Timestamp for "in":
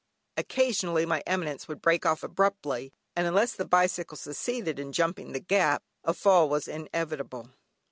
4.79-4.93